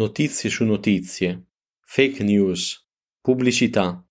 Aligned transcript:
notizie 0.00 0.48
su 0.48 0.64
notizie, 0.64 1.48
fake 1.82 2.24
news, 2.24 2.88
pubblicità. 3.20 4.02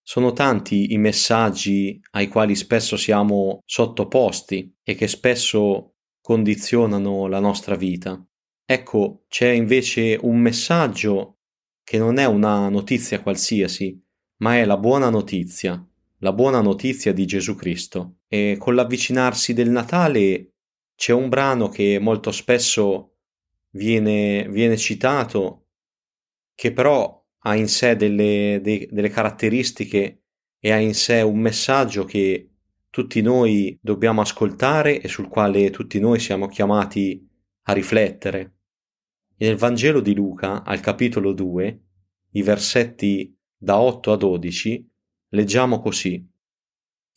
Sono 0.00 0.32
tanti 0.32 0.92
i 0.92 0.98
messaggi 0.98 2.00
ai 2.12 2.28
quali 2.28 2.54
spesso 2.54 2.96
siamo 2.96 3.60
sottoposti 3.64 4.72
e 4.84 4.94
che 4.94 5.08
spesso 5.08 5.96
condizionano 6.20 7.26
la 7.26 7.40
nostra 7.40 7.74
vita. 7.74 8.24
Ecco, 8.64 9.24
c'è 9.26 9.48
invece 9.48 10.16
un 10.22 10.38
messaggio 10.38 11.38
che 11.82 11.98
non 11.98 12.18
è 12.18 12.24
una 12.26 12.68
notizia 12.68 13.20
qualsiasi, 13.20 14.00
ma 14.42 14.58
è 14.58 14.64
la 14.64 14.76
buona 14.76 15.10
notizia, 15.10 15.84
la 16.18 16.32
buona 16.32 16.60
notizia 16.60 17.12
di 17.12 17.26
Gesù 17.26 17.56
Cristo. 17.56 18.18
E 18.28 18.54
con 18.60 18.76
l'avvicinarsi 18.76 19.54
del 19.54 19.70
Natale 19.70 20.52
c'è 20.94 21.12
un 21.12 21.28
brano 21.28 21.68
che 21.68 21.98
molto 22.00 22.30
spesso 22.30 23.15
viene, 23.76 24.48
viene 24.48 24.76
citato, 24.76 25.66
che 26.54 26.72
però 26.72 27.24
ha 27.40 27.54
in 27.54 27.68
sé 27.68 27.94
delle, 27.94 28.60
de, 28.62 28.88
delle 28.90 29.10
caratteristiche 29.10 30.22
e 30.58 30.72
ha 30.72 30.78
in 30.78 30.94
sé 30.94 31.20
un 31.20 31.38
messaggio 31.38 32.04
che 32.04 32.50
tutti 32.90 33.20
noi 33.20 33.78
dobbiamo 33.80 34.22
ascoltare 34.22 35.00
e 35.00 35.06
sul 35.06 35.28
quale 35.28 35.70
tutti 35.70 36.00
noi 36.00 36.18
siamo 36.18 36.48
chiamati 36.48 37.24
a 37.64 37.72
riflettere. 37.72 38.54
Nel 39.36 39.56
Vangelo 39.56 40.00
di 40.00 40.14
Luca, 40.14 40.64
al 40.64 40.80
capitolo 40.80 41.32
2, 41.32 41.82
i 42.32 42.42
versetti 42.42 43.36
da 43.54 43.78
8 43.78 44.12
a 44.12 44.16
12, 44.16 44.90
leggiamo 45.30 45.80
così. 45.80 46.26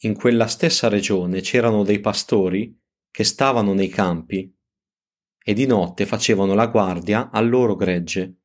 In 0.01 0.15
quella 0.15 0.47
stessa 0.47 0.89
regione 0.89 1.39
c'erano 1.41 1.83
dei 1.83 1.99
pastori 1.99 2.77
che 3.09 3.23
stavano 3.23 3.73
nei 3.73 3.89
campi 3.89 4.53
e 5.49 5.53
di 5.53 5.65
notte 5.65 6.05
facevano 6.05 6.53
la 6.53 6.67
guardia 6.67 7.31
al 7.31 7.49
loro 7.49 7.75
gregge. 7.75 8.41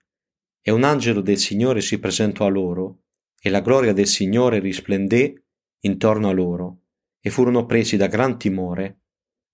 E 0.62 0.70
un 0.70 0.84
angelo 0.84 1.20
del 1.20 1.36
Signore 1.36 1.82
si 1.82 1.98
presentò 1.98 2.46
a 2.46 2.48
loro, 2.48 3.02
e 3.38 3.50
la 3.50 3.60
gloria 3.60 3.92
del 3.92 4.06
Signore 4.06 4.58
risplendé 4.58 5.48
intorno 5.80 6.30
a 6.30 6.32
loro, 6.32 6.84
e 7.20 7.28
furono 7.28 7.66
presi 7.66 7.98
da 7.98 8.06
gran 8.06 8.38
timore. 8.38 9.02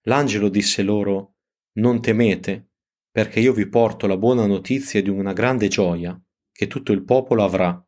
L'angelo 0.03 0.49
disse 0.49 0.85
loro, 0.85 1.39
Non 1.79 2.01
temete, 2.01 2.69
perché 3.11 3.41
io 3.41 3.53
vi 3.53 3.69
porto 3.69 4.07
la 4.07 4.17
buona 4.17 4.47
notizia 4.47 5.03
di 5.03 5.11
una 5.11 5.33
grande 5.33 5.67
gioia, 5.67 6.17
che 6.53 6.69
tutto 6.69 6.93
il 6.93 7.03
popolo 7.03 7.43
avrà. 7.43 7.85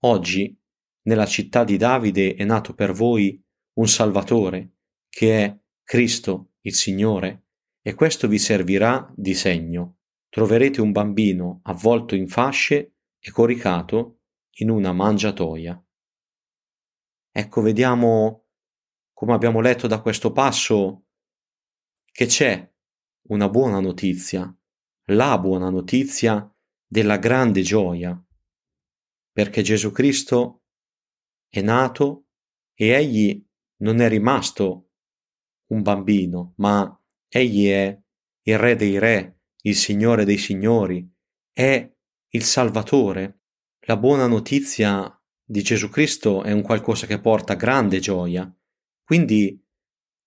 Oggi, 0.00 0.60
nella 1.02 1.26
città 1.26 1.62
di 1.62 1.76
Davide 1.76 2.34
è 2.34 2.42
nato 2.42 2.74
per 2.74 2.90
voi 2.90 3.40
un 3.74 3.86
Salvatore, 3.86 4.72
che 5.08 5.44
è 5.44 5.56
Cristo 5.84 6.54
il 6.62 6.74
Signore 6.74 7.44
e 7.82 7.94
questo 7.94 8.28
vi 8.28 8.38
servirà 8.38 9.12
di 9.16 9.34
segno. 9.34 9.98
Troverete 10.28 10.80
un 10.80 10.92
bambino 10.92 11.60
avvolto 11.64 12.14
in 12.14 12.28
fasce 12.28 12.94
e 13.18 13.30
coricato 13.30 14.20
in 14.58 14.70
una 14.70 14.92
mangiatoia. 14.92 15.82
Ecco, 17.32 17.60
vediamo, 17.62 18.46
come 19.12 19.32
abbiamo 19.34 19.60
letto 19.60 19.86
da 19.86 20.00
questo 20.00 20.32
passo, 20.32 21.06
che 22.12 22.26
c'è 22.26 22.70
una 23.28 23.48
buona 23.48 23.80
notizia, 23.80 24.54
la 25.06 25.38
buona 25.38 25.70
notizia 25.70 26.52
della 26.86 27.16
grande 27.18 27.62
gioia, 27.62 28.20
perché 29.32 29.62
Gesù 29.62 29.92
Cristo 29.92 30.64
è 31.48 31.60
nato 31.60 32.26
e 32.74 32.88
egli 32.88 33.44
non 33.78 34.00
è 34.00 34.08
rimasto 34.08 34.90
un 35.70 35.82
bambino, 35.82 36.54
ma 36.56 36.99
Egli 37.32 37.68
è 37.68 37.96
il 38.42 38.58
Re 38.58 38.74
dei 38.74 38.98
Re, 38.98 39.42
il 39.62 39.76
Signore 39.76 40.24
dei 40.24 40.36
Signori, 40.36 41.08
è 41.52 41.88
il 42.30 42.42
Salvatore. 42.42 43.42
La 43.86 43.96
buona 43.96 44.26
notizia 44.26 45.16
di 45.44 45.62
Gesù 45.62 45.88
Cristo 45.88 46.42
è 46.42 46.50
un 46.50 46.62
qualcosa 46.62 47.06
che 47.06 47.20
porta 47.20 47.54
grande 47.54 48.00
gioia. 48.00 48.52
Quindi 49.04 49.64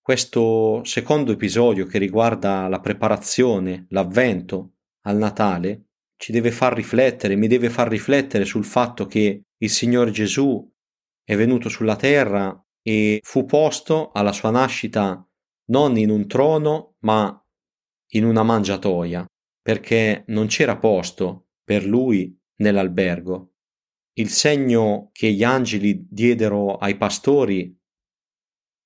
questo 0.02 0.81
secondo 0.86 1.34
episodio 1.34 1.86
che 1.86 1.97
riguarda 1.97 2.69
la 2.69 2.80
preparazione, 2.80 3.85
l'avvento 3.90 4.75
al 5.02 5.18
Natale, 5.18 5.88
ci 6.16 6.31
deve 6.31 6.52
far 6.52 6.74
riflettere, 6.74 7.35
mi 7.35 7.47
deve 7.47 7.70
far 7.70 7.90
riflettere 7.90 8.46
sul 8.46 8.64
fatto 8.64 9.08
che 9.08 9.44
il 9.58 9.70
Signore 9.70 10.12
Gesù 10.12 10.66
è 11.22 11.35
venuto 11.35 11.68
sulla 11.68 11.97
terra 11.97 12.58
e 12.81 13.20
fu 13.24 13.44
posto 13.44 14.12
alla 14.12 14.31
sua 14.31 14.52
nascita 14.52 15.25
non 15.66 15.97
in 15.97 16.09
un 16.09 16.28
trono, 16.28 16.96
ma 17.00 17.38
in 18.12 18.25
una 18.25 18.44
mangiatoia, 18.44 19.25
perché 19.62 20.24
non 20.28 20.47
c'era 20.47 20.78
posto 20.78 21.50
per 21.63 21.85
lui 21.85 22.38
nell'albergo. 22.57 23.53
Il 24.13 24.29
segno 24.29 25.09
che 25.12 25.31
gli 25.31 25.44
angeli 25.44 26.06
diedero 26.09 26.78
ai 26.78 26.96
pastori 26.97 27.75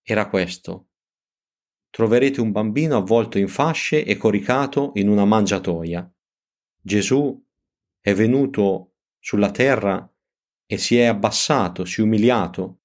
era 0.01 0.29
questo. 0.29 0.89
Troverete 1.89 2.39
un 2.39 2.51
bambino 2.51 2.97
avvolto 2.97 3.37
in 3.37 3.47
fasce 3.47 4.05
e 4.05 4.15
coricato 4.15 4.91
in 4.95 5.09
una 5.09 5.25
mangiatoia. 5.25 6.09
Gesù 6.79 7.43
è 7.99 8.13
venuto 8.13 8.93
sulla 9.19 9.51
terra 9.51 10.09
e 10.65 10.77
si 10.77 10.97
è 10.97 11.05
abbassato, 11.05 11.83
si 11.83 11.99
è 11.99 12.03
umiliato 12.03 12.81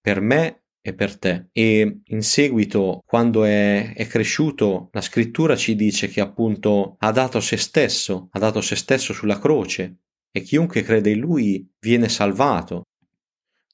per 0.00 0.20
me 0.20 0.61
e 0.82 0.94
per 0.94 1.16
te. 1.16 1.48
E 1.52 2.00
in 2.04 2.22
seguito, 2.22 3.02
quando 3.06 3.44
è, 3.44 3.94
è, 3.94 4.06
cresciuto, 4.06 4.88
la 4.92 5.00
scrittura 5.00 5.56
ci 5.56 5.76
dice 5.76 6.08
che 6.08 6.20
appunto 6.20 6.96
ha 6.98 7.12
dato 7.12 7.40
se 7.40 7.56
stesso, 7.56 8.28
ha 8.32 8.38
dato 8.38 8.60
se 8.60 8.74
stesso 8.74 9.12
sulla 9.12 9.38
croce 9.38 9.98
e 10.30 10.40
chiunque 10.42 10.82
crede 10.82 11.10
in 11.10 11.20
lui 11.20 11.70
viene 11.78 12.08
salvato. 12.08 12.82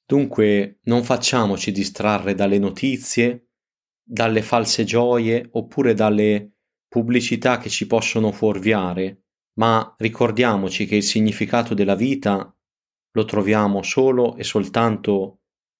Dunque 0.05 0.79
non 0.83 1.03
facciamoci 1.03 1.71
distrarre 1.71 2.35
dalle 2.35 2.59
notizie, 2.59 3.47
dalle 4.03 4.41
false 4.41 4.83
gioie 4.83 5.47
oppure 5.51 5.93
dalle 5.93 6.51
pubblicità 6.87 7.57
che 7.57 7.69
ci 7.69 7.87
possono 7.87 8.31
fuorviare, 8.31 9.23
ma 9.59 9.95
ricordiamoci 9.97 10.85
che 10.85 10.95
il 10.95 11.03
significato 11.03 11.73
della 11.73 11.95
vita 11.95 12.53
lo 13.11 13.25
troviamo 13.25 13.83
solo 13.83 14.35
e 14.35 14.43
soltanto 14.43 15.38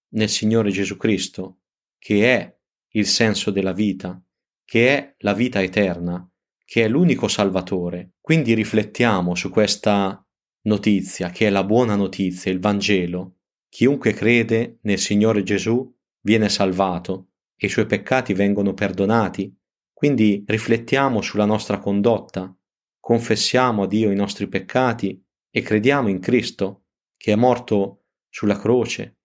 nel 0.10 0.30
Signore 0.30 0.72
Gesù 0.72 0.98
Cristo, 0.98 1.60
che 1.98 2.34
è 2.36 2.58
il 2.94 3.06
senso 3.06 3.52
della 3.52 3.74
vita, 3.74 4.22
che 4.66 4.90
è 4.90 5.16
la 5.20 5.34
vita 5.34 5.62
eterna, 5.62 6.28
che 6.66 6.84
è 6.84 6.88
l'unico 6.88 7.28
Salvatore. 7.28 8.14
Quindi 8.22 8.54
riflettiamo 8.54 9.36
su 9.36 9.50
questa 9.50 10.24
notizia, 10.64 11.30
che 11.30 11.48
è 11.48 11.50
la 11.50 11.64
buona 11.64 11.96
notizia, 11.96 12.52
il 12.52 12.60
Vangelo. 12.60 13.38
Chiunque 13.70 14.14
crede 14.14 14.80
nel 14.82 15.00
Signore 15.00 15.44
Gesù 15.44 15.92
viene 16.22 16.50
salvato 16.50 17.30
e 17.56 17.68
i 17.68 17.70
suoi 17.70 17.86
peccati 17.86 18.34
vengono 18.34 18.74
perdonati. 18.74 19.56
Quindi 19.94 20.44
riflettiamo 20.48 21.22
sulla 21.22 21.46
nostra 21.46 21.80
condotta, 21.80 22.56
confessiamo 23.00 23.84
a 23.84 23.88
Dio 23.88 24.12
i 24.12 24.16
nostri 24.16 24.48
peccati 24.48 25.22
e 25.52 25.62
crediamo 25.62 26.08
in 26.08 26.20
Cristo, 26.20 26.86
che 27.18 27.34
è 27.34 27.36
morto 27.36 28.06
sulla 28.30 28.58
croce 28.58 29.19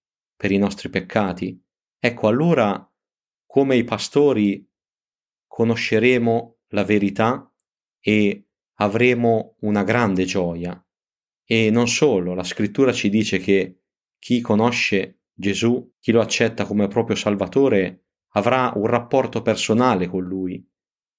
per 0.44 0.52
i 0.52 0.58
nostri 0.58 0.90
peccati, 0.90 1.58
ecco 1.98 2.28
allora 2.28 2.86
come 3.46 3.76
i 3.76 3.84
pastori 3.84 4.70
conosceremo 5.46 6.58
la 6.72 6.84
verità 6.84 7.50
e 7.98 8.48
avremo 8.74 9.56
una 9.60 9.82
grande 9.84 10.26
gioia. 10.26 10.86
E 11.46 11.70
non 11.70 11.88
solo, 11.88 12.34
la 12.34 12.42
scrittura 12.42 12.92
ci 12.92 13.08
dice 13.08 13.38
che 13.38 13.84
chi 14.18 14.42
conosce 14.42 15.22
Gesù, 15.32 15.94
chi 15.98 16.12
lo 16.12 16.20
accetta 16.20 16.66
come 16.66 16.88
proprio 16.88 17.16
Salvatore, 17.16 18.08
avrà 18.32 18.70
un 18.76 18.84
rapporto 18.84 19.40
personale 19.40 20.08
con 20.08 20.24
Lui. 20.24 20.62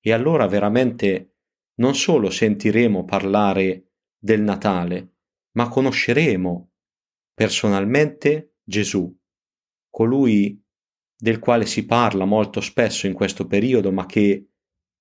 E 0.01 0.13
allora 0.13 0.45
veramente 0.45 1.37
non 1.77 1.95
solo 1.95 2.29
sentiremo 2.29 3.05
parlare 3.05 3.93
del 4.19 4.41
Natale, 4.43 5.15
ma 5.53 5.67
conosceremo 5.67 6.73
personalmente 7.33 8.51
Gesù, 8.65 9.15
colui 9.89 10.61
del 11.15 11.39
quale 11.39 11.65
si 11.65 11.85
parla 11.85 12.25
molto 12.25 12.59
spesso 12.59 13.07
in 13.07 13.13
questo 13.13 13.47
periodo, 13.47 13.91
ma 13.91 14.05
che 14.05 14.49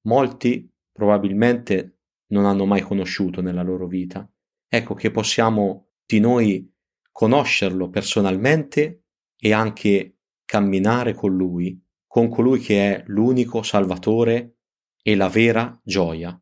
molti 0.02 0.70
probabilmente 0.92 1.98
non 2.28 2.44
hanno 2.44 2.66
mai 2.66 2.82
conosciuto 2.82 3.40
nella 3.40 3.62
loro 3.62 3.86
vita. 3.86 4.28
Ecco 4.68 4.94
che 4.94 5.10
possiamo 5.10 5.88
di 6.06 6.20
noi 6.20 6.72
conoscerlo 7.10 7.88
personalmente 7.90 9.04
e 9.36 9.52
anche 9.52 10.18
camminare 10.44 11.14
con 11.14 11.34
lui, 11.34 11.80
con 12.06 12.28
colui 12.28 12.60
che 12.60 12.94
è 12.94 13.04
l'unico 13.06 13.62
Salvatore 13.62 14.58
e 15.02 15.16
la 15.16 15.28
vera 15.28 15.80
gioia. 15.82 16.40